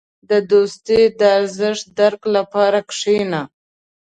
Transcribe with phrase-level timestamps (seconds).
[0.29, 3.41] •د دوستۍ د ارزښت درک لپاره کښېنه.